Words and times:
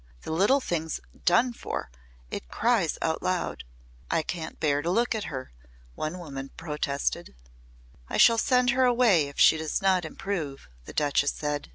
The 0.23 0.31
little 0.31 0.59
thing's 0.59 0.99
done 1.25 1.53
for. 1.53 1.91
It 2.31 2.47
cries 2.49 2.97
out 3.03 3.19
aloud. 3.21 3.63
I 4.09 4.23
can't 4.23 4.59
bear 4.59 4.81
to 4.81 4.89
look 4.89 5.13
at 5.13 5.25
her," 5.25 5.51
one 5.93 6.17
woman 6.17 6.49
protested. 6.57 7.35
"I 8.09 8.17
shall 8.17 8.39
send 8.39 8.71
her 8.71 8.85
away 8.85 9.27
if 9.27 9.39
she 9.39 9.57
does 9.57 9.79
not 9.79 10.03
improve," 10.03 10.67
the 10.85 10.93
Duchess 10.93 11.33
said. 11.33 11.69